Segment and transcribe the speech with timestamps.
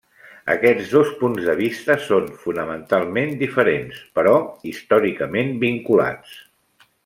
[0.51, 4.35] Aquests dos punts de vista són fonamentalment diferents, però
[4.73, 6.37] històricament vinculats.